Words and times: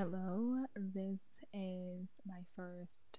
Hello, 0.00 0.58
this 0.76 1.40
is 1.52 2.20
my 2.24 2.42
first 2.54 3.18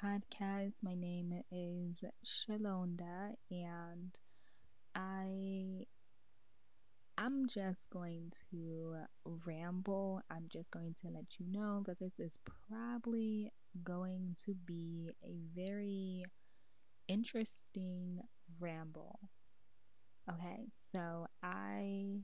podcast. 0.00 0.74
My 0.80 0.94
name 0.94 1.42
is 1.50 2.04
Shalonda, 2.24 3.32
and 3.50 4.16
I 4.94 5.86
I'm 7.20 7.48
just 7.48 7.90
going 7.90 8.30
to 8.52 8.94
ramble. 9.44 10.20
I'm 10.30 10.46
just 10.48 10.70
going 10.70 10.94
to 11.02 11.08
let 11.08 11.40
you 11.40 11.46
know 11.50 11.82
that 11.86 11.98
this 11.98 12.20
is 12.20 12.38
probably 12.68 13.50
going 13.82 14.36
to 14.44 14.54
be 14.54 15.10
a 15.24 15.34
very 15.52 16.22
interesting 17.08 18.20
ramble. 18.60 19.18
Okay, 20.30 20.68
so 20.76 21.26
I 21.42 22.20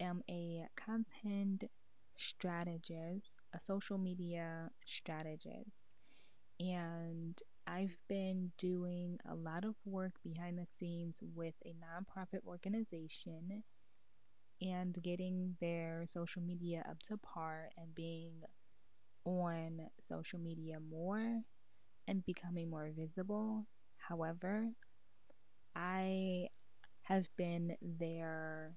am 0.00 0.22
a 0.26 0.68
content 0.74 1.64
strategist, 2.16 3.36
a 3.52 3.56
uh, 3.56 3.58
social 3.58 3.98
media 3.98 4.70
strategist, 4.84 5.92
and 6.60 7.38
I've 7.66 8.02
been 8.08 8.52
doing 8.58 9.18
a 9.28 9.34
lot 9.34 9.64
of 9.64 9.74
work 9.84 10.14
behind 10.22 10.58
the 10.58 10.66
scenes 10.70 11.20
with 11.34 11.54
a 11.64 11.74
nonprofit 11.74 12.46
organization 12.46 13.64
and 14.60 14.96
getting 15.02 15.56
their 15.60 16.04
social 16.06 16.42
media 16.42 16.84
up 16.88 17.00
to 17.04 17.16
par 17.16 17.70
and 17.76 17.94
being 17.94 18.42
on 19.24 19.88
social 19.98 20.38
media 20.38 20.78
more 20.78 21.42
and 22.06 22.24
becoming 22.24 22.70
more 22.70 22.90
visible. 22.94 23.66
However, 23.96 24.68
I 25.74 26.48
have 27.02 27.28
been 27.36 27.76
their 27.80 28.74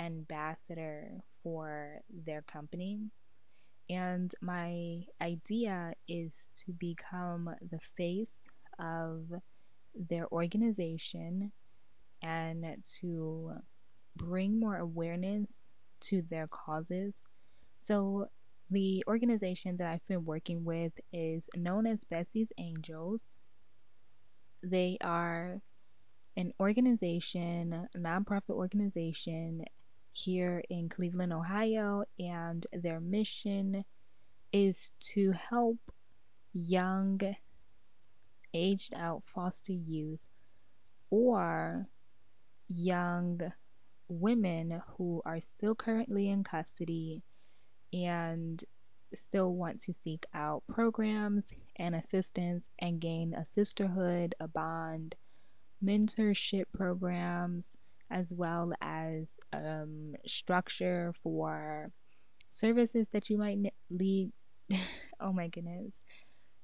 ambassador 0.00 1.20
for 1.42 2.00
their 2.08 2.42
company. 2.42 3.10
And 3.88 4.32
my 4.40 5.04
idea 5.20 5.94
is 6.08 6.50
to 6.64 6.72
become 6.72 7.54
the 7.60 7.80
face 7.96 8.44
of 8.78 9.26
their 9.94 10.26
organization 10.32 11.52
and 12.22 12.64
to 13.00 13.52
bring 14.16 14.60
more 14.60 14.76
awareness 14.76 15.68
to 16.00 16.22
their 16.22 16.46
causes. 16.46 17.26
So, 17.80 18.28
the 18.72 19.02
organization 19.08 19.78
that 19.78 19.88
I've 19.88 20.06
been 20.06 20.24
working 20.24 20.64
with 20.64 20.92
is 21.12 21.50
known 21.56 21.88
as 21.88 22.04
Bessie's 22.04 22.52
Angels. 22.56 23.40
They 24.62 24.96
are 25.00 25.60
an 26.36 26.52
organization, 26.60 27.88
nonprofit 27.96 28.50
organization 28.50 29.64
here 30.12 30.62
in 30.68 30.88
Cleveland, 30.88 31.32
Ohio, 31.32 32.04
and 32.18 32.66
their 32.72 33.00
mission 33.00 33.84
is 34.52 34.92
to 35.00 35.32
help 35.32 35.78
young, 36.52 37.36
aged 38.52 38.92
out 38.94 39.22
foster 39.24 39.72
youth 39.72 40.28
or 41.10 41.88
young 42.68 43.52
women 44.08 44.82
who 44.96 45.22
are 45.24 45.40
still 45.40 45.74
currently 45.74 46.28
in 46.28 46.42
custody 46.42 47.22
and 47.92 48.64
still 49.14 49.54
want 49.54 49.80
to 49.80 49.94
seek 49.94 50.26
out 50.34 50.62
programs 50.68 51.54
and 51.76 51.94
assistance 51.94 52.70
and 52.78 53.00
gain 53.00 53.34
a 53.34 53.44
sisterhood, 53.44 54.34
a 54.38 54.46
bond, 54.46 55.16
mentorship 55.84 56.64
programs, 56.72 57.76
as 58.10 58.32
well 58.32 58.72
as 58.80 59.38
um, 59.52 60.14
structure 60.26 61.14
for 61.22 61.92
services 62.48 63.08
that 63.12 63.30
you 63.30 63.38
might 63.38 63.58
need. 63.88 64.32
oh 65.20 65.32
my 65.32 65.48
goodness. 65.48 66.04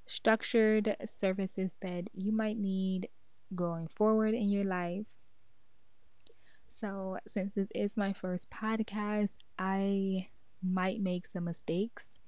Structured 0.06 0.97
services 1.05 1.75
that 1.80 2.11
you 2.14 2.33
might 2.33 2.58
need 2.58 3.09
going 3.54 3.88
forward 3.88 4.34
in 4.34 4.48
your 4.48 4.65
life. 4.65 5.06
So, 6.69 7.19
since 7.26 7.54
this 7.54 7.69
is 7.75 7.97
my 7.97 8.12
first 8.12 8.50
podcast, 8.50 9.34
I 9.59 10.28
might 10.62 11.00
make 11.00 11.26
some 11.26 11.44
mistakes 11.44 12.19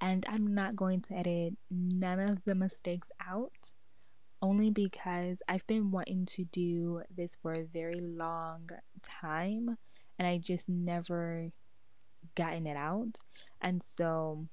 and 0.00 0.24
I'm 0.28 0.54
not 0.54 0.76
going 0.76 1.00
to 1.02 1.14
edit 1.14 1.54
none 1.70 2.20
of 2.20 2.44
the 2.44 2.54
mistakes 2.54 3.10
out 3.26 3.72
only 4.40 4.70
because 4.70 5.42
I've 5.48 5.66
been 5.66 5.90
wanting 5.90 6.26
to 6.26 6.44
do 6.44 7.02
this 7.14 7.36
for 7.40 7.52
a 7.52 7.64
very 7.64 8.00
long 8.00 8.70
time 9.02 9.76
and 10.18 10.28
I 10.28 10.38
just 10.38 10.68
never 10.68 11.50
gotten 12.34 12.66
it 12.66 12.76
out. 12.76 13.18
And 13.60 13.82
so 13.82 14.46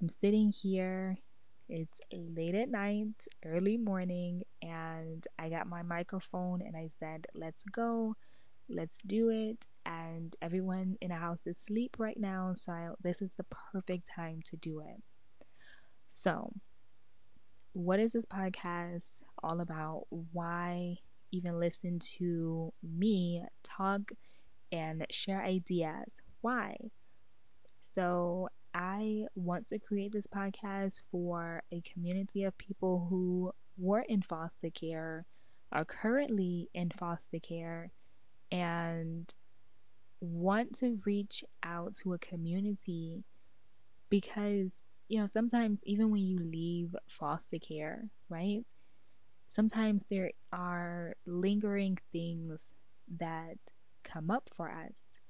I'm 0.00 0.08
sitting 0.08 0.52
here. 0.52 1.18
It's 1.68 2.00
late 2.12 2.54
at 2.54 2.68
night, 2.68 3.26
early 3.46 3.78
morning, 3.78 4.42
and 4.60 5.26
I 5.38 5.48
got 5.48 5.66
my 5.66 5.82
microphone 5.82 6.60
and 6.60 6.76
I 6.76 6.90
said, 6.98 7.28
Let's 7.34 7.64
go, 7.64 8.16
let's 8.68 9.00
do 9.00 9.30
it. 9.30 9.64
And 9.86 10.36
everyone 10.42 10.98
in 11.00 11.08
the 11.08 11.14
house 11.14 11.40
is 11.46 11.56
asleep 11.56 11.96
right 11.98 12.18
now, 12.18 12.52
so 12.54 12.72
I, 12.72 12.88
this 13.00 13.22
is 13.22 13.36
the 13.36 13.44
perfect 13.44 14.08
time 14.14 14.42
to 14.46 14.56
do 14.56 14.80
it. 14.80 15.02
So, 16.10 16.52
what 17.72 17.98
is 18.00 18.12
this 18.12 18.26
podcast 18.26 19.22
all 19.42 19.60
about? 19.60 20.06
Why 20.10 20.98
even 21.30 21.58
listen 21.58 21.98
to 22.18 22.72
me 22.82 23.44
talk 23.62 24.12
and 24.70 25.06
share 25.10 25.42
ideas? 25.42 26.20
Why? 26.40 26.72
So, 27.80 28.48
I 28.74 29.26
want 29.34 29.68
to 29.68 29.78
create 29.78 30.12
this 30.12 30.26
podcast 30.26 31.02
for 31.10 31.62
a 31.70 31.82
community 31.82 32.42
of 32.42 32.56
people 32.56 33.06
who 33.10 33.52
were 33.76 34.00
in 34.00 34.22
foster 34.22 34.70
care, 34.70 35.26
are 35.70 35.84
currently 35.84 36.70
in 36.72 36.90
foster 36.90 37.38
care, 37.38 37.92
and 38.50 39.32
want 40.20 40.74
to 40.76 41.00
reach 41.04 41.44
out 41.62 41.94
to 41.96 42.14
a 42.14 42.18
community 42.18 43.24
because 44.08 44.84
you 45.12 45.20
know, 45.20 45.26
sometimes 45.26 45.80
even 45.84 46.10
when 46.10 46.22
you 46.22 46.38
leave 46.38 46.96
foster 47.06 47.58
care, 47.58 48.08
right? 48.30 48.64
Sometimes 49.50 50.06
there 50.06 50.30
are 50.50 51.16
lingering 51.26 51.98
things 52.10 52.74
that 53.18 53.58
come 54.04 54.30
up 54.30 54.48
for 54.54 54.70
us. 54.70 55.20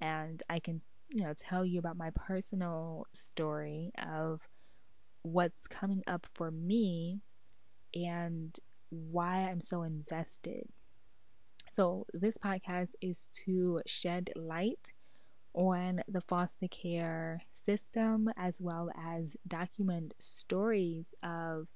And 0.00 0.44
I 0.48 0.60
can, 0.60 0.82
you 1.10 1.24
know, 1.24 1.34
tell 1.36 1.66
you 1.66 1.80
about 1.80 1.96
my 1.96 2.10
personal 2.10 3.08
story 3.12 3.90
of 3.98 4.48
what's 5.22 5.66
coming 5.66 6.04
up 6.06 6.26
for 6.34 6.52
me 6.52 7.22
and 7.94 8.58
why 8.90 9.38
I'm 9.48 9.60
so 9.60 9.82
invested. 9.82 10.68
So, 11.72 12.06
this 12.14 12.38
podcast 12.38 12.92
is 13.00 13.28
to 13.44 13.82
shed 13.86 14.30
light 14.36 14.92
on 15.56 16.02
the 16.06 16.20
foster 16.20 16.68
care 16.68 17.42
system 17.52 18.30
as 18.36 18.60
well 18.60 18.90
as 18.96 19.36
document 19.48 20.14
stories 20.18 21.14
of 21.22 21.66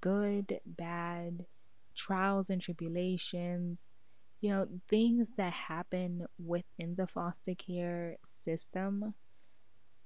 good, 0.00 0.60
bad, 0.64 1.46
trials 1.94 2.48
and 2.48 2.60
tribulations, 2.62 3.94
you 4.40 4.50
know, 4.50 4.66
things 4.88 5.34
that 5.36 5.52
happen 5.52 6.26
within 6.38 6.94
the 6.94 7.06
foster 7.06 7.54
care 7.54 8.16
system. 8.24 9.14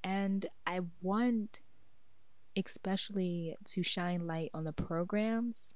And 0.02 0.46
I 0.66 0.80
want, 1.02 1.60
especially, 2.56 3.56
to 3.66 3.82
shine 3.82 4.26
light 4.26 4.50
on 4.54 4.64
the 4.64 4.72
programs, 4.72 5.74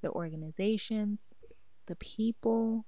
the 0.00 0.10
organizations, 0.10 1.34
the 1.86 1.96
people, 1.96 2.86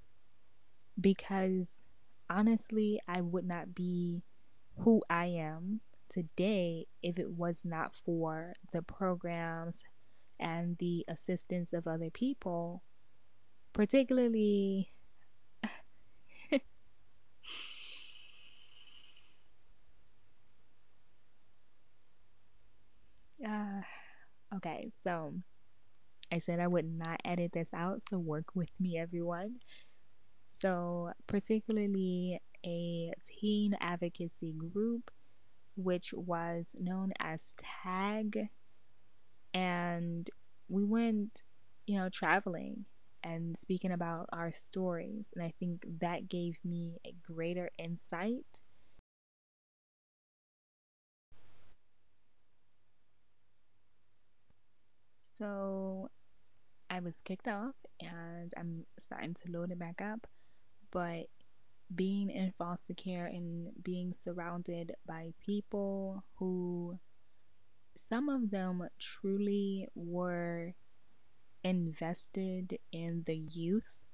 because 0.99 1.83
honestly, 2.31 3.01
I 3.09 3.23
would 3.23 3.47
not 3.47 3.75
be 3.75 4.25
who 4.79 5.03
I 5.11 5.27
am 5.27 5.83
today 6.11 6.87
if 7.03 7.19
it 7.19 7.33
was 7.33 7.65
not 7.65 7.95
for 7.97 8.55
the 8.73 8.83
programs 8.83 9.85
and 10.41 10.79
the 10.79 11.05
assistance 11.09 11.73
of 11.73 11.87
other 11.87 12.11
people, 12.11 12.83
particularly. 13.73 14.91
uh, 23.47 23.81
okay, 24.57 24.93
so 25.03 25.35
I 26.33 26.39
said 26.39 26.61
I 26.61 26.69
would 26.69 26.87
not 26.87 27.21
edit 27.25 27.53
this 27.53 27.75
out, 27.75 28.03
so 28.09 28.19
work 28.19 28.55
with 28.55 28.71
me, 28.81 28.99
everyone. 28.99 29.57
So, 30.61 31.13
particularly 31.27 32.41
a 32.65 33.13
teen 33.25 33.75
advocacy 33.81 34.53
group 34.53 35.11
which 35.77 36.13
was 36.15 36.75
known 36.79 37.13
as 37.21 37.55
TAG. 37.59 38.51
And 39.53 40.29
we 40.69 40.85
went, 40.85 41.43
you 41.87 41.99
know, 41.99 42.09
traveling 42.09 42.87
and 43.23 43.57
speaking 43.59 43.93
about 43.93 44.27
our 44.33 44.51
stories. 44.51 45.31
And 45.35 45.45
I 45.45 45.53
think 45.59 45.85
that 46.01 46.29
gave 46.29 46.59
me 46.65 46.99
a 47.07 47.15
greater 47.23 47.71
insight. 47.79 48.61
So 55.37 56.11
I 56.91 57.01
was 57.01 57.21
kicked 57.25 57.49
off 57.49 57.75
and 58.01 58.53
I'm 58.57 58.87
starting 58.99 59.35
to 59.35 59.53
load 59.53 59.73
it 59.73 59.79
back 59.79 60.01
up. 60.03 60.27
But 60.91 61.27
being 61.95 62.31
in 62.31 62.53
foster 62.57 62.95
care 62.95 63.27
and 63.27 63.73
being 63.83 64.15
surrounded 64.15 64.95
by 65.07 65.33
people 65.45 66.25
who 66.37 66.99
some 67.97 68.29
of 68.29 68.51
them 68.51 68.89
truly 68.99 69.89
were 69.95 70.75
invested 71.63 72.79
in 72.93 73.25
the 73.27 73.37
youth 73.37 74.05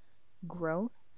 growth 0.46 1.08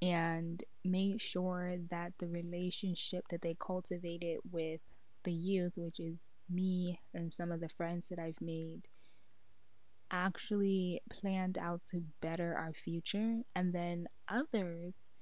and 0.00 0.62
made 0.84 1.20
sure 1.20 1.76
that 1.90 2.12
the 2.18 2.26
relationship 2.28 3.28
that 3.30 3.42
they 3.42 3.56
cultivated 3.58 4.38
with 4.50 4.80
the 5.24 5.32
youth, 5.32 5.72
which 5.76 5.98
is 5.98 6.30
me 6.48 7.00
and 7.12 7.32
some 7.32 7.50
of 7.50 7.60
the 7.60 7.68
friends 7.68 8.08
that 8.08 8.18
I've 8.18 8.40
made, 8.40 8.88
actually 10.10 11.00
planned 11.10 11.58
out 11.58 11.82
to 11.90 12.04
better 12.20 12.54
our 12.56 12.72
future. 12.72 13.42
And 13.54 13.72
then 13.72 14.08
others 14.28 15.12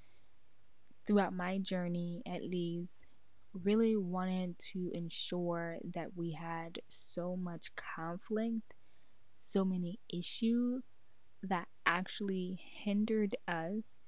throughout 1.07 1.35
my 1.35 1.59
journey, 1.59 2.23
at 2.27 2.43
least, 2.43 3.07
really 3.53 3.97
wanted 3.97 4.59
to 4.59 4.91
ensure 4.93 5.79
that 5.95 6.17
we 6.17 6.33
had 6.33 6.81
so 6.89 7.37
much 7.37 7.75
conflict, 7.77 8.75
so 9.41 9.65
many 9.65 10.01
issues 10.13 10.97
that 11.43 11.69
actually 11.87 12.59
hindered 12.83 13.37
us 13.47 13.99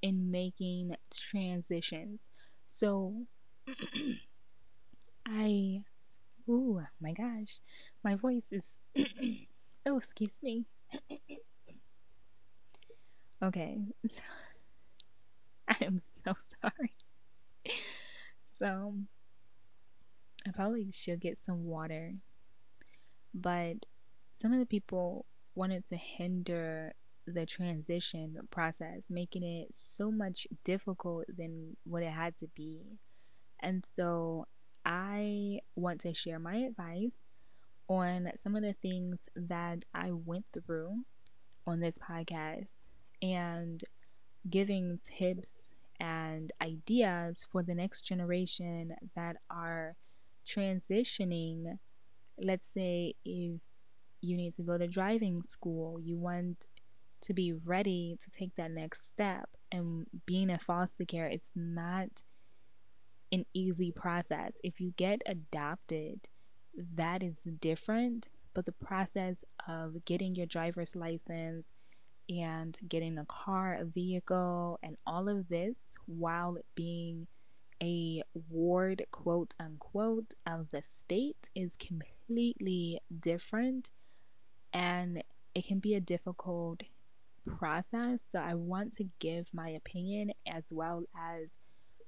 in 0.00 0.30
making 0.30 0.94
transitions. 1.10 2.30
So 2.68 3.26
I 5.26 5.84
oh 6.48 6.82
my 7.00 7.12
gosh, 7.12 7.60
my 8.04 8.14
voice 8.14 8.52
is 8.52 8.80
oh 9.86 9.98
excuse 9.98 10.38
me. 10.42 10.66
okay. 13.42 13.78
I 15.68 15.76
am 15.80 16.00
so 16.24 16.34
sorry. 16.62 16.92
So 18.42 18.94
I 20.46 20.50
probably 20.52 20.90
should 20.92 21.20
get 21.20 21.38
some 21.38 21.64
water. 21.64 22.14
But 23.34 23.86
some 24.34 24.52
of 24.52 24.58
the 24.58 24.66
people 24.66 25.26
wanted 25.54 25.86
to 25.88 25.96
hinder 25.96 26.94
the 27.26 27.44
transition 27.44 28.36
process, 28.50 29.06
making 29.10 29.42
it 29.42 29.74
so 29.74 30.10
much 30.10 30.46
difficult 30.64 31.24
than 31.28 31.76
what 31.84 32.02
it 32.02 32.12
had 32.12 32.36
to 32.38 32.48
be. 32.54 32.98
And 33.60 33.84
so 33.86 34.46
I 34.84 35.60
want 35.74 36.00
to 36.02 36.14
share 36.14 36.38
my 36.38 36.56
advice 36.56 37.25
on 37.88 38.30
some 38.36 38.56
of 38.56 38.62
the 38.62 38.74
things 38.74 39.28
that 39.34 39.84
I 39.94 40.10
went 40.12 40.46
through 40.52 41.04
on 41.66 41.80
this 41.80 41.98
podcast 41.98 42.66
and 43.22 43.84
giving 44.48 45.00
tips 45.02 45.70
and 45.98 46.52
ideas 46.62 47.46
for 47.50 47.62
the 47.62 47.74
next 47.74 48.02
generation 48.02 48.94
that 49.14 49.36
are 49.50 49.96
transitioning. 50.46 51.78
Let's 52.38 52.66
say 52.66 53.14
if 53.24 53.60
you 54.20 54.36
need 54.36 54.54
to 54.54 54.62
go 54.62 54.78
to 54.78 54.86
driving 54.86 55.42
school, 55.48 56.00
you 56.00 56.18
want 56.18 56.66
to 57.22 57.34
be 57.34 57.52
ready 57.52 58.16
to 58.20 58.30
take 58.30 58.54
that 58.56 58.70
next 58.70 59.08
step. 59.08 59.48
And 59.72 60.06
being 60.26 60.50
a 60.50 60.58
foster 60.58 61.04
care, 61.04 61.26
it's 61.26 61.50
not 61.54 62.22
an 63.32 63.46
easy 63.52 63.90
process. 63.90 64.60
If 64.62 64.80
you 64.80 64.92
get 64.96 65.22
adopted, 65.26 66.28
that 66.76 67.22
is 67.22 67.40
different. 67.60 68.28
But 68.54 68.66
the 68.66 68.72
process 68.72 69.44
of 69.68 70.04
getting 70.04 70.34
your 70.34 70.46
driver's 70.46 70.96
license 70.96 71.72
and 72.28 72.78
getting 72.88 73.18
a 73.18 73.24
car, 73.24 73.74
a 73.74 73.84
vehicle, 73.84 74.78
and 74.82 74.96
all 75.06 75.28
of 75.28 75.48
this 75.48 75.94
while 76.06 76.56
being 76.74 77.26
a 77.82 78.22
ward, 78.48 79.04
quote 79.10 79.54
unquote, 79.60 80.34
of 80.46 80.70
the 80.70 80.82
state 80.82 81.50
is 81.54 81.76
completely 81.76 83.00
different 83.20 83.90
and 84.72 85.22
it 85.54 85.66
can 85.66 85.78
be 85.78 85.94
a 85.94 86.00
difficult 86.00 86.82
process. 87.46 88.22
So 88.30 88.40
I 88.40 88.54
want 88.54 88.92
to 88.94 89.04
give 89.18 89.48
my 89.52 89.68
opinion 89.68 90.32
as 90.46 90.64
well 90.70 91.04
as 91.16 91.50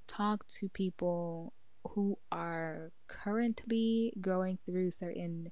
talk 0.07 0.47
to 0.49 0.69
people 0.69 1.53
who 1.85 2.19
are 2.31 2.93
currently 3.07 4.13
going 4.21 4.59
through 4.67 4.91
certain 4.91 5.51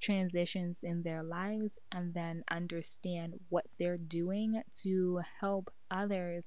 transitions 0.00 0.78
in 0.82 1.02
their 1.02 1.22
lives 1.22 1.78
and 1.90 2.14
then 2.14 2.44
understand 2.50 3.34
what 3.48 3.66
they're 3.78 3.98
doing 3.98 4.62
to 4.82 5.20
help 5.40 5.72
others 5.90 6.44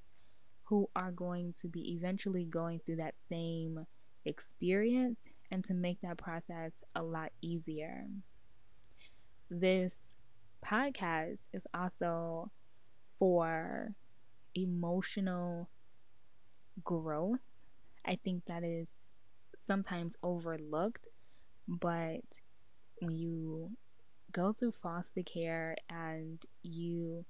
who 0.64 0.88
are 0.96 1.12
going 1.12 1.52
to 1.60 1.68
be 1.68 1.92
eventually 1.92 2.44
going 2.44 2.80
through 2.80 2.96
that 2.96 3.14
same 3.28 3.86
experience 4.24 5.26
and 5.50 5.64
to 5.64 5.74
make 5.74 6.00
that 6.00 6.16
process 6.16 6.82
a 6.94 7.02
lot 7.02 7.30
easier. 7.42 8.06
This 9.50 10.14
podcast 10.64 11.48
is 11.52 11.66
also 11.74 12.50
for 13.18 13.94
emotional 14.54 15.68
growth. 16.82 17.40
I 18.04 18.16
think 18.16 18.44
that 18.46 18.64
is 18.64 18.88
sometimes 19.62 20.16
overlooked, 20.22 21.06
but 21.68 22.40
when 22.98 23.14
you 23.16 23.70
go 24.32 24.52
through 24.52 24.72
foster 24.72 25.22
care 25.22 25.76
and 25.88 26.44
you 26.62 27.24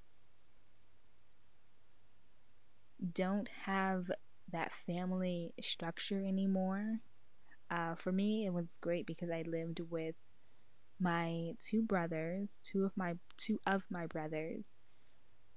don't 3.13 3.49
have 3.65 4.11
that 4.51 4.73
family 4.73 5.53
structure 5.61 6.25
anymore. 6.25 7.01
Uh, 7.71 7.95
for 7.95 8.13
me, 8.13 8.47
it 8.47 8.53
was 8.53 8.79
great 8.81 9.07
because 9.07 9.31
I 9.31 9.43
lived 9.47 9.81
with 9.91 10.15
my 11.01 11.53
two 11.59 11.83
brothers, 11.83 12.61
two 12.63 12.85
of 12.85 12.97
my 12.97 13.15
two 13.37 13.59
of 13.67 13.87
my 13.91 14.07
brothers, 14.07 14.69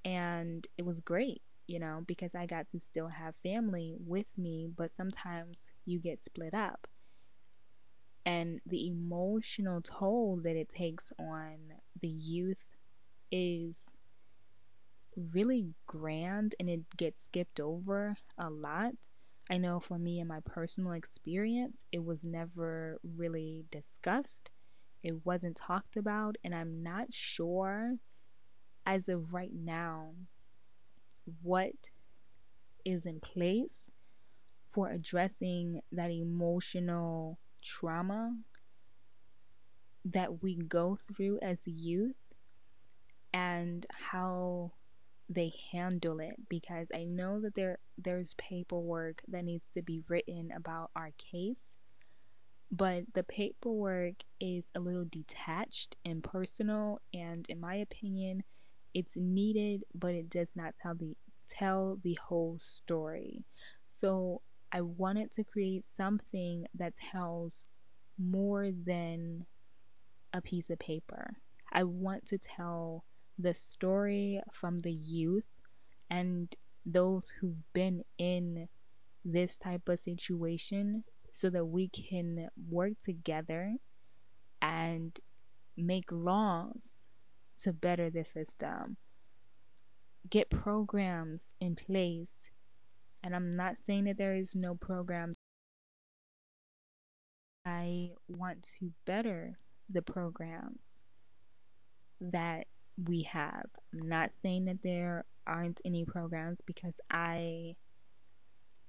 and 0.04 0.66
it 0.78 0.86
was 0.86 1.00
great, 1.00 1.42
you 1.68 1.80
know, 1.80 2.04
because 2.06 2.36
I 2.36 2.46
got 2.46 2.70
to 2.70 2.80
still 2.80 3.10
have 3.10 3.36
family 3.44 3.96
with 4.00 4.38
me, 4.38 4.68
but 4.76 4.96
sometimes 4.96 5.70
you 5.86 6.00
get 6.00 6.22
split 6.22 6.54
up. 6.54 6.88
And 8.26 8.60
the 8.66 8.88
emotional 8.88 9.82
toll 9.82 10.40
that 10.44 10.56
it 10.56 10.70
takes 10.70 11.14
on 11.20 11.76
the 12.02 12.08
youth 12.08 12.66
is 13.32 13.96
really 15.16 15.74
grand 15.86 16.56
and 16.60 16.70
it 16.70 16.98
gets 16.98 17.24
skipped 17.24 17.60
over 17.60 18.18
a 18.38 18.50
lot. 18.50 18.94
I 19.50 19.58
know 19.58 19.80
for 19.80 20.00
me 20.00 20.20
in 20.20 20.28
my 20.28 20.40
personal 20.40 20.92
experience, 20.94 21.86
it 21.92 22.04
was 22.04 22.24
never 22.24 23.00
really 23.04 23.66
discussed. 23.72 24.52
It 25.04 25.24
wasn't 25.24 25.56
talked 25.56 25.96
about, 25.96 26.36
and 26.44 26.56
I'm 26.56 26.82
not 26.82 27.14
sure 27.14 27.98
as 28.88 29.08
of 29.08 29.34
right 29.34 29.54
now 29.54 30.14
what 31.42 31.90
is 32.84 33.06
in 33.06 33.20
place 33.20 33.92
for 34.68 34.90
addressing 34.90 35.82
that 35.92 36.12
emotional 36.12 37.40
trauma 37.64 38.38
that 40.04 40.44
we 40.44 40.56
go 40.56 40.96
through 40.96 41.40
as 41.42 41.66
youth 41.66 42.16
and 43.34 43.86
how 44.12 44.72
they 45.28 45.52
handle 45.72 46.20
it. 46.20 46.48
Because 46.48 46.90
I 46.94 47.06
know 47.06 47.42
that 47.42 47.56
there 47.56 47.80
there's 47.98 48.36
paperwork 48.36 49.24
that 49.28 49.44
needs 49.44 49.66
to 49.74 49.82
be 49.82 50.04
written 50.08 50.52
about 50.56 50.92
our 50.96 51.12
case 51.18 51.78
but 52.72 53.04
the 53.14 53.24
paperwork 53.24 54.24
is 54.40 54.72
a 54.76 54.80
little 54.80 55.06
detached 55.06 55.96
and 56.04 56.24
personal. 56.24 57.00
And 57.14 57.48
in 57.50 57.60
my 57.60 57.76
opinion 57.76 58.44
it's 58.96 59.16
needed 59.16 59.84
but 59.94 60.16
it 60.16 60.30
does 60.30 60.54
not 60.56 60.74
tell 60.82 60.96
the 60.96 61.16
tell 61.48 62.00
the 62.04 62.18
whole 62.28 62.58
story. 62.58 63.44
So 63.90 64.42
I 64.72 64.82
wanted 64.82 65.32
to 65.34 65.44
create 65.44 65.86
something 65.86 66.66
that 66.74 66.96
tells 66.96 67.66
more 68.18 68.72
than 68.72 69.46
a 70.34 70.42
piece 70.42 70.70
of 70.70 70.80
paper. 70.80 71.38
I 71.72 71.84
want 71.84 72.26
to 72.28 72.38
tell 72.38 73.06
the 73.38 73.54
story 73.54 74.42
from 74.52 74.80
the 74.80 74.92
youth 74.92 75.46
and 76.10 76.56
those 76.86 77.34
who've 77.40 77.64
been 77.74 78.04
in 78.18 78.70
this 79.24 79.58
type 79.58 79.90
of 79.90 80.00
situation 80.00 81.04
so 81.32 81.50
that 81.50 81.66
we 81.66 81.90
can 81.90 82.50
work 82.70 82.94
together 83.04 83.76
and 84.62 85.20
make 85.76 86.12
laws 86.12 87.05
to 87.60 87.74
better 87.74 88.10
the 88.10 88.26
system, 88.26 88.98
get 90.30 90.50
programs 90.50 91.54
in 91.60 91.76
place. 91.76 92.50
And 93.24 93.36
I'm 93.36 93.56
not 93.56 93.78
saying 93.78 94.06
that 94.06 94.18
there 94.18 94.36
is 94.36 94.56
no 94.56 94.76
programs. 94.76 95.36
I 97.66 98.12
want 98.28 98.64
to 98.80 98.92
better 99.06 99.58
the 99.90 100.02
programs 100.02 100.82
that 102.22 102.68
we 103.04 103.24
have. 103.24 103.66
I'm 103.94 104.08
not 104.08 104.32
saying 104.34 104.66
that 104.66 104.84
there 104.84 105.26
aren't 105.48 105.82
any 105.84 106.06
programs 106.06 106.62
because 106.66 106.96
I 107.12 107.76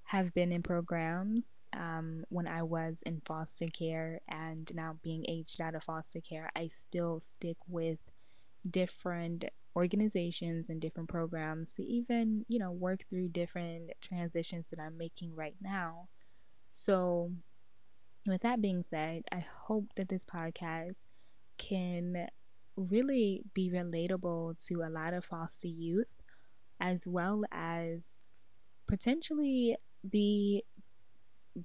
have 0.04 0.32
been 0.34 0.52
in 0.52 0.62
programs 0.62 1.52
um, 1.72 2.24
when 2.28 2.46
I 2.46 2.62
was 2.62 3.00
in 3.04 3.22
foster 3.24 3.66
care 3.66 4.20
and 4.28 4.70
now 4.74 4.98
being 5.02 5.24
aged 5.28 5.60
out 5.60 5.74
of 5.74 5.82
foster 5.82 6.20
care. 6.20 6.50
I 6.54 6.68
still 6.68 7.18
stick 7.18 7.56
with 7.68 7.98
different 8.68 9.44
organizations 9.74 10.68
and 10.68 10.80
different 10.80 11.08
programs 11.08 11.74
to 11.74 11.84
even, 11.84 12.44
you 12.48 12.58
know, 12.58 12.70
work 12.70 13.04
through 13.08 13.28
different 13.28 13.92
transitions 14.00 14.68
that 14.68 14.80
I'm 14.80 14.96
making 14.96 15.34
right 15.34 15.56
now. 15.60 16.08
So, 16.72 17.32
with 18.26 18.42
that 18.42 18.60
being 18.60 18.84
said, 18.88 19.22
I 19.30 19.44
hope 19.66 19.90
that 19.96 20.08
this 20.08 20.24
podcast 20.24 21.04
can 21.58 22.28
really 22.76 23.42
be 23.54 23.70
relatable 23.70 24.64
to 24.66 24.82
a 24.82 24.90
lot 24.90 25.14
of 25.14 25.24
foster 25.24 25.68
youth 25.68 26.08
as 26.80 27.06
well 27.06 27.44
as 27.50 28.18
potentially 28.86 29.76
the 30.04 30.62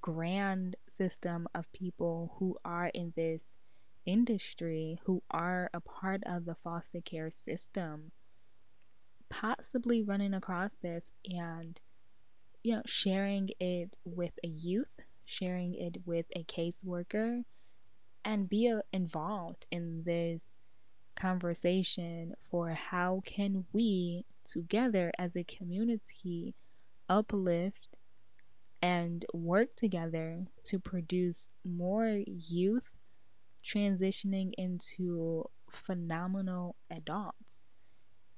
grand 0.00 0.76
system 0.88 1.46
of 1.54 1.70
people 1.72 2.36
who 2.38 2.56
are 2.64 2.90
in 2.94 3.12
this 3.14 3.58
industry, 4.06 4.98
who 5.04 5.22
are 5.30 5.70
a 5.72 5.80
part 5.80 6.22
of 6.26 6.44
the 6.44 6.54
foster 6.54 7.00
care 7.00 7.30
system, 7.30 8.12
possibly 9.28 10.02
running 10.02 10.34
across 10.34 10.76
this 10.76 11.10
and 11.24 11.80
you 12.62 12.76
know 12.76 12.82
sharing 12.86 13.50
it 13.58 13.96
with 14.04 14.32
a 14.44 14.48
youth, 14.48 15.00
sharing 15.24 15.74
it 15.74 15.98
with 16.04 16.26
a 16.36 16.44
caseworker, 16.44 17.44
and 18.24 18.48
be 18.48 18.68
uh, 18.68 18.80
involved 18.92 19.66
in 19.70 20.02
this 20.04 20.52
conversation 21.14 22.34
for 22.40 22.70
how 22.70 23.22
can 23.24 23.64
we 23.72 24.24
together 24.44 25.12
as 25.18 25.36
a 25.36 25.44
community 25.44 26.54
uplift 27.08 27.88
and 28.80 29.24
work 29.32 29.76
together 29.76 30.46
to 30.64 30.78
produce 30.78 31.48
more 31.64 32.20
youth 32.26 32.91
transitioning 33.64 34.52
into 34.58 35.48
phenomenal 35.70 36.76
adults 36.90 37.68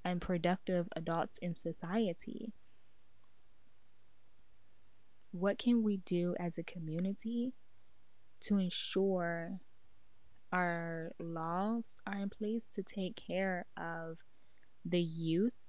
and 0.05 0.21
productive 0.21 0.89
adults 0.95 1.39
in 1.39 1.55
society. 1.55 2.53
What 5.33 5.59
can 5.59 5.83
we 5.83 5.97
do 5.97 6.35
as 6.39 6.59
a 6.59 6.63
community 6.63 7.55
to 8.43 8.59
ensure 8.59 9.61
our 10.53 11.13
laws 11.19 11.97
are 12.07 12.19
in 12.19 12.31
place 12.31 12.69
to 12.75 12.83
take 12.83 13.17
care 13.17 13.67
of 13.77 14.19
the 14.85 15.01
youth 15.01 15.65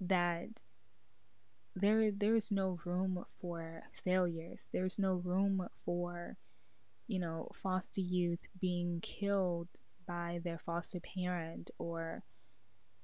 that 0.00 0.62
there 1.76 2.10
there 2.10 2.34
is 2.34 2.50
no 2.50 2.78
room 2.84 3.24
for 3.40 3.82
failures. 3.92 4.68
There's 4.72 4.98
no 4.98 5.14
room 5.14 5.68
for 5.84 6.36
you 7.10 7.18
know 7.18 7.48
foster 7.52 8.00
youth 8.00 8.46
being 8.60 9.00
killed 9.02 9.68
by 10.06 10.40
their 10.44 10.58
foster 10.58 11.00
parent 11.00 11.70
or 11.76 12.22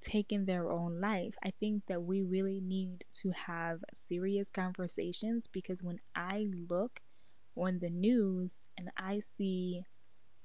taking 0.00 0.44
their 0.44 0.70
own 0.70 1.00
life. 1.00 1.34
I 1.42 1.50
think 1.58 1.82
that 1.88 2.02
we 2.04 2.22
really 2.22 2.60
need 2.60 3.04
to 3.22 3.30
have 3.30 3.80
serious 3.94 4.48
conversations 4.48 5.48
because 5.48 5.82
when 5.82 5.98
I 6.14 6.46
look 6.70 7.00
on 7.56 7.80
the 7.80 7.90
news 7.90 8.64
and 8.78 8.90
I 8.96 9.18
see 9.18 9.82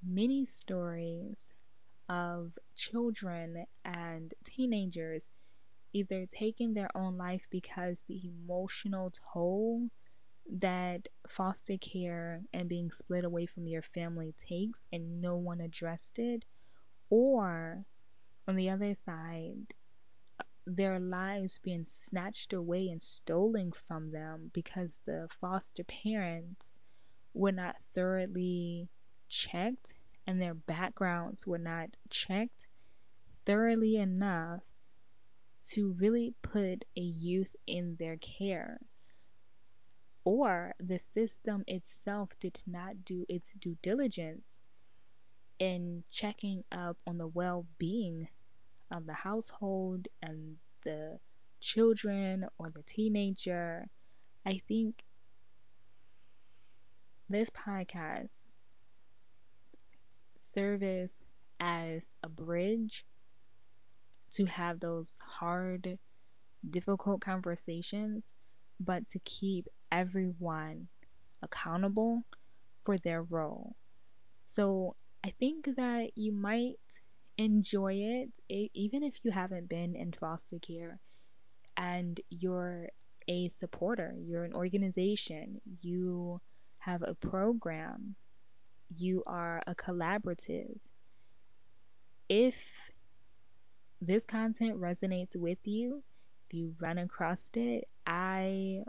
many 0.04 0.44
stories 0.44 1.52
of 2.10 2.54
children 2.76 3.66
and 3.86 4.34
teenagers 4.44 5.30
either 5.94 6.26
taking 6.26 6.74
their 6.74 6.90
own 6.96 7.16
life 7.16 7.48
because 7.52 8.06
the 8.08 8.22
emotional 8.24 9.12
toll 9.34 9.90
that 10.52 11.08
foster 11.26 11.78
care 11.78 12.42
and 12.54 12.68
being 12.68 12.92
split 12.92 13.24
away 13.24 13.46
from 13.46 13.68
your 13.68 13.82
family 13.82 14.34
takes 14.38 14.86
and 14.92 15.22
no 15.22 15.36
one 15.36 15.62
addressed 15.62 16.20
it, 16.20 16.46
or 17.10 17.86
on 18.48 18.56
the 18.56 18.70
other 18.70 18.94
side, 18.94 19.74
their 20.68 21.00
lives 21.00 21.58
being 21.58 21.86
snatched 21.86 22.54
away 22.54 22.88
and 22.90 23.02
stolen 23.02 23.72
from 23.72 24.12
them 24.12 24.52
because 24.54 25.00
the 25.06 25.28
foster 25.40 25.84
parents 25.84 26.80
were 27.34 27.52
not 27.52 27.78
thoroughly 27.94 28.90
checked 29.28 29.94
and 30.28 30.42
their 30.42 30.54
backgrounds 30.54 31.48
were 31.48 31.58
not 31.58 31.98
checked 32.10 32.68
thoroughly 33.46 33.96
enough 33.96 34.62
to 35.64 35.96
really 36.00 36.34
put 36.42 36.86
a 36.98 37.02
youth 37.02 37.56
in 37.66 37.96
their 38.00 38.18
care. 38.18 38.82
Or 40.24 40.76
the 40.80 41.00
system 41.00 41.64
itself 41.68 42.32
did 42.40 42.60
not 42.68 43.04
do 43.04 43.26
its 43.28 43.54
due 43.54 43.78
diligence 43.82 44.62
in 45.58 46.04
checking 46.12 46.64
up 46.72 46.98
on 47.08 47.18
the 47.18 47.28
well 47.28 47.66
being 47.78 48.28
of 48.92 49.06
the 49.06 49.14
household 49.14 50.08
and 50.22 50.58
the 50.84 51.20
children 51.60 52.48
or 52.58 52.70
the 52.70 52.84
teenager. 52.84 53.88
I 54.46 54.62
think 54.68 55.04
this 57.30 57.50
podcast 57.50 58.44
serves 60.36 61.24
as 61.60 62.16
a 62.24 62.30
bridge 62.30 63.06
to 64.32 64.46
have 64.46 64.80
those 64.80 65.20
hard, 65.40 66.00
difficult 66.68 67.22
conversations, 67.22 68.34
but 68.80 69.08
to 69.08 69.20
keep 69.20 69.68
everyone 69.92 70.88
accountable 71.42 72.24
for 72.82 72.98
their 72.98 73.22
role. 73.22 73.76
So 74.46 74.96
I 75.24 75.30
think 75.30 75.76
that 75.76 76.12
you 76.16 76.32
might 76.32 77.02
enjoy 77.38 77.94
it, 77.96 78.30
even 78.74 79.04
if 79.04 79.20
you 79.24 79.32
haven't 79.32 79.70
been 79.70 79.96
in 79.96 80.14
foster 80.14 80.60
care 80.60 81.00
and 81.76 82.20
you're 82.30 82.90
a 83.28 83.50
supporter, 83.50 84.16
you're 84.20 84.44
an 84.44 84.54
organization, 84.54 85.62
you 85.82 86.42
have 86.80 87.04
a 87.04 87.14
program, 87.14 88.16
you 88.96 89.24
are 89.26 89.62
a 89.66 89.76
collaborative. 89.76 90.80
If 92.28 92.92
this 94.02 94.26
content 94.26 94.80
resonates 94.80 95.36
with 95.36 95.60
you, 95.66 96.04
if 96.48 96.54
you 96.56 96.76
run 96.80 96.98
across 96.98 97.50
it, 97.54 97.88
I 98.06 98.84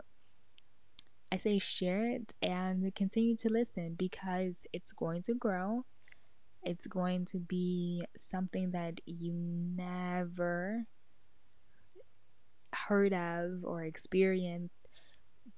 I 1.33 1.37
say 1.37 1.57
share 1.57 2.05
it 2.05 2.35
and 2.43 2.93
continue 2.93 3.35
to 3.37 3.49
listen 3.49 3.95
because 3.97 4.67
it's 4.71 4.91
going 4.91 5.23
to 5.23 5.33
grow. 5.33 5.83
It's 6.61 6.85
going 6.85 7.25
to 7.31 7.39
be 7.39 8.05
something 8.19 8.69
that 8.69 9.01
you 9.07 9.33
never 9.33 10.85
heard 12.71 13.13
of 13.13 13.63
or 13.63 13.83
experienced, 13.83 14.87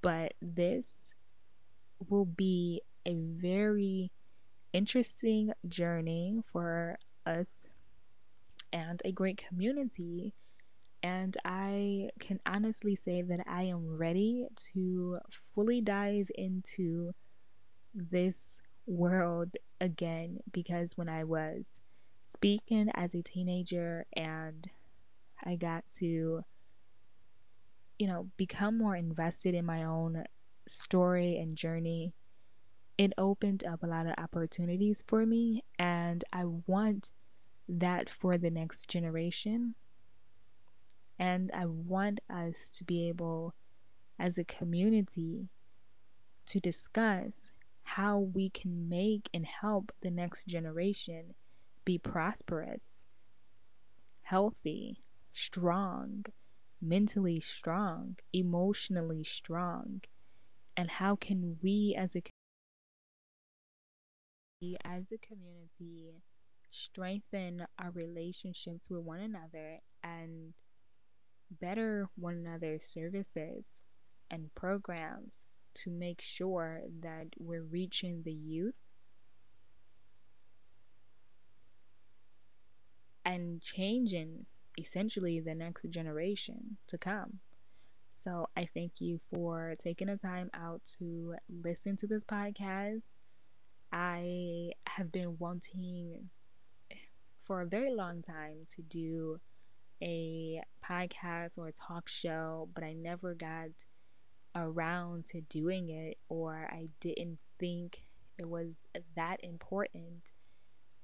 but 0.01 0.35
this 0.41 0.93
will 2.07 2.23
be 2.23 2.81
a 3.05 3.15
very 3.15 4.13
interesting 4.71 5.51
journey 5.67 6.39
for 6.53 6.97
us 7.25 7.67
and 8.71 9.01
a 9.03 9.11
great 9.11 9.43
community. 9.45 10.35
And 11.05 11.37
I 11.45 12.09
can 12.19 12.39
honestly 12.47 12.95
say 12.95 13.21
that 13.21 13.41
I 13.47 13.61
am 13.65 13.95
ready 13.95 14.47
to 14.73 15.19
fully 15.29 15.79
dive 15.79 16.31
into 16.33 17.11
this 17.93 18.59
world 18.87 19.49
again 19.79 20.39
because 20.51 20.93
when 20.97 21.07
I 21.07 21.23
was 21.23 21.79
speaking 22.23 22.89
as 22.95 23.13
a 23.13 23.21
teenager 23.21 24.07
and 24.15 24.67
I 25.43 25.57
got 25.57 25.83
to, 25.97 26.43
you 27.99 28.07
know, 28.07 28.29
become 28.35 28.75
more 28.75 28.95
invested 28.95 29.53
in 29.53 29.63
my 29.63 29.83
own 29.83 30.23
story 30.67 31.37
and 31.37 31.55
journey, 31.55 32.15
it 32.97 33.13
opened 33.15 33.63
up 33.63 33.83
a 33.83 33.87
lot 33.87 34.07
of 34.07 34.15
opportunities 34.17 35.03
for 35.05 35.27
me. 35.27 35.65
And 35.77 36.23
I 36.33 36.45
want 36.45 37.11
that 37.69 38.09
for 38.09 38.39
the 38.39 38.49
next 38.49 38.89
generation. 38.89 39.75
And 41.17 41.51
I 41.53 41.65
want 41.65 42.19
us 42.29 42.69
to 42.77 42.83
be 42.83 43.07
able, 43.07 43.53
as 44.19 44.37
a 44.37 44.43
community, 44.43 45.49
to 46.47 46.59
discuss 46.59 47.51
how 47.83 48.17
we 48.19 48.49
can 48.49 48.89
make 48.89 49.29
and 49.33 49.45
help 49.45 49.91
the 50.01 50.11
next 50.11 50.47
generation 50.47 51.35
be 51.85 51.97
prosperous, 51.97 53.05
healthy, 54.23 55.03
strong, 55.33 56.25
mentally 56.81 57.39
strong, 57.39 58.15
emotionally 58.33 59.23
strong. 59.23 60.01
And 60.75 60.91
how 60.91 61.15
can 61.15 61.57
we 61.61 61.95
as 61.97 62.15
a 62.15 62.23
as 64.83 65.11
a 65.11 65.17
community 65.17 66.23
strengthen 66.71 67.67
our 67.77 67.91
relationships 67.91 68.89
with 68.89 69.01
one 69.01 69.19
another 69.19 69.79
and 70.03 70.53
better 71.59 72.09
one 72.15 72.35
another's 72.35 72.83
services 72.83 73.81
and 74.29 74.53
programs 74.55 75.45
to 75.75 75.89
make 75.89 76.21
sure 76.21 76.81
that 77.01 77.27
we're 77.37 77.63
reaching 77.63 78.23
the 78.23 78.33
youth 78.33 78.83
and 83.23 83.61
changing 83.61 84.45
essentially 84.77 85.39
the 85.39 85.55
next 85.55 85.89
generation 85.89 86.77
to 86.87 86.97
come. 86.97 87.39
So 88.13 88.49
I 88.55 88.65
thank 88.65 88.93
you 88.99 89.19
for 89.29 89.75
taking 89.77 90.07
the 90.07 90.17
time 90.17 90.49
out 90.53 90.81
to 90.99 91.35
listen 91.63 91.97
to 91.97 92.07
this 92.07 92.23
podcast. 92.23 93.03
I 93.91 94.71
have 94.87 95.11
been 95.11 95.37
wanting 95.37 96.29
for 97.43 97.61
a 97.61 97.67
very 97.67 97.93
long 97.93 98.21
time 98.21 98.65
to 98.75 98.81
do 98.81 99.39
a 100.01 100.61
podcast 100.83 101.57
or 101.57 101.67
a 101.67 101.73
talk 101.73 102.07
show, 102.07 102.69
but 102.73 102.83
I 102.83 102.93
never 102.93 103.33
got 103.33 103.69
around 104.55 105.25
to 105.25 105.41
doing 105.41 105.89
it, 105.89 106.17
or 106.29 106.67
I 106.71 106.89
didn't 106.99 107.39
think 107.59 107.99
it 108.37 108.47
was 108.47 108.69
that 109.15 109.43
important. 109.43 110.31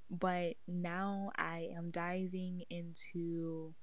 But 0.10 0.55
now 0.67 1.31
I 1.38 1.69
am 1.75 1.89
diving 1.89 2.63
into 2.69 3.74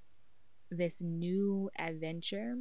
this 0.71 1.01
new 1.01 1.71
adventure 1.79 2.55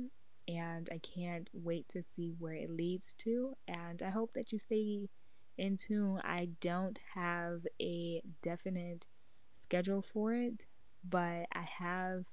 and 0.48 0.90
I 0.92 1.00
can't 1.00 1.50
wait 1.52 1.90
to 1.90 2.02
see 2.02 2.34
where 2.40 2.54
it 2.54 2.70
leads 2.70 3.14
to. 3.20 3.56
And 3.68 4.02
I 4.02 4.10
hope 4.10 4.34
that 4.34 4.54
you 4.54 4.60
stay 4.60 5.10
in 5.58 5.76
tune. 5.76 6.22
I 6.24 6.50
don't 6.62 7.00
have 7.16 7.68
a 7.82 8.22
definite 8.42 9.08
schedule 9.54 10.02
for 10.02 10.34
it, 10.34 10.66
but 11.04 11.48
I 11.54 11.68
have 11.80 12.26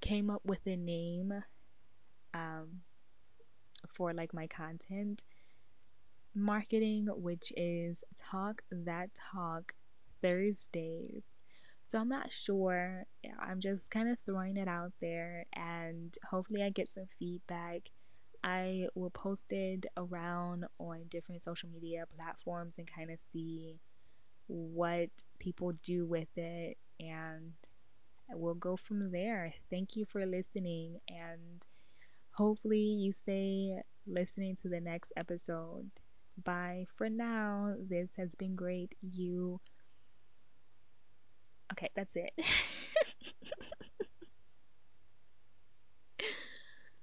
came 0.00 0.30
up 0.30 0.42
with 0.44 0.66
a 0.66 0.76
name 0.76 1.44
um, 2.34 2.80
for 3.94 4.12
like 4.12 4.32
my 4.34 4.46
content 4.46 5.22
marketing, 6.34 7.08
which 7.10 7.52
is 7.56 8.04
Talk 8.16 8.62
That 8.70 9.10
Talk 9.32 9.74
Thursdays. 10.22 11.24
So 11.86 11.98
I'm 11.98 12.08
not 12.08 12.30
sure. 12.30 13.06
I'm 13.40 13.60
just 13.60 13.90
kind 13.90 14.10
of 14.10 14.18
throwing 14.18 14.56
it 14.56 14.68
out 14.68 14.92
there 15.00 15.46
and 15.54 16.14
hopefully 16.30 16.62
I 16.62 16.70
get 16.70 16.88
some 16.88 17.06
feedback. 17.18 17.90
I 18.44 18.88
will 18.94 19.10
post 19.10 19.50
it 19.50 19.86
around 19.96 20.66
on 20.78 21.04
different 21.08 21.42
social 21.42 21.68
media 21.68 22.04
platforms 22.14 22.74
and 22.78 22.86
kind 22.86 23.10
of 23.10 23.18
see 23.18 23.80
what 24.46 25.08
people 25.38 25.72
do 25.82 26.06
with 26.06 26.36
it 26.36 26.76
and 27.00 27.52
we'll 28.32 28.54
go 28.54 28.76
from 28.76 29.12
there. 29.12 29.54
Thank 29.70 29.96
you 29.96 30.04
for 30.04 30.24
listening 30.26 31.00
and 31.08 31.66
hopefully 32.32 32.80
you 32.80 33.12
stay 33.12 33.80
listening 34.06 34.56
to 34.56 34.68
the 34.68 34.80
next 34.80 35.12
episode. 35.16 35.90
Bye 36.42 36.86
for 36.94 37.08
now. 37.10 37.74
This 37.78 38.14
has 38.16 38.34
been 38.34 38.56
great. 38.56 38.94
You 39.02 39.60
Okay, 41.72 41.90
that's 41.94 42.16
it. 42.16 42.32